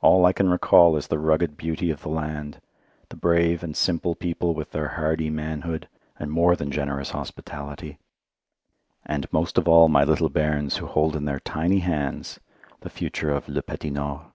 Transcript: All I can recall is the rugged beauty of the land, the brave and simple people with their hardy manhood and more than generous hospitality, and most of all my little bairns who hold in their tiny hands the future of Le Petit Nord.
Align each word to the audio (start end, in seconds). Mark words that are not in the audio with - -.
All 0.00 0.24
I 0.24 0.32
can 0.32 0.48
recall 0.48 0.96
is 0.96 1.08
the 1.08 1.18
rugged 1.18 1.56
beauty 1.56 1.90
of 1.90 2.02
the 2.02 2.08
land, 2.08 2.60
the 3.08 3.16
brave 3.16 3.64
and 3.64 3.76
simple 3.76 4.14
people 4.14 4.54
with 4.54 4.70
their 4.70 4.86
hardy 4.90 5.28
manhood 5.28 5.88
and 6.20 6.30
more 6.30 6.54
than 6.54 6.70
generous 6.70 7.10
hospitality, 7.10 7.98
and 9.04 9.26
most 9.32 9.58
of 9.58 9.66
all 9.66 9.88
my 9.88 10.04
little 10.04 10.28
bairns 10.28 10.76
who 10.76 10.86
hold 10.86 11.16
in 11.16 11.24
their 11.24 11.40
tiny 11.40 11.80
hands 11.80 12.38
the 12.82 12.90
future 12.90 13.32
of 13.32 13.48
Le 13.48 13.60
Petit 13.60 13.90
Nord. 13.90 14.26